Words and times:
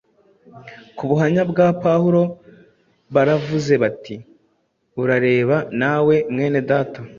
Ku 0.97 1.03
buhamya 1.09 1.43
bwa 1.51 1.67
Pawulo 1.83 2.21
baravuze 3.13 3.73
bati: 3.83 4.15
“Urareba, 5.01 5.57
nawe 5.79 6.15
mwene 6.33 6.59
Data, 6.69 6.99